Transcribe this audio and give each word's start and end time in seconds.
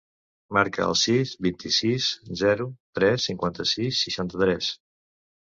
Marca 0.55 0.85
el 0.91 0.95
sis, 1.01 1.33
vint-i-sis, 1.47 2.07
zero, 2.41 2.67
tres, 3.01 3.27
cinquanta-sis, 3.31 4.01
seixanta-tres. 4.09 4.73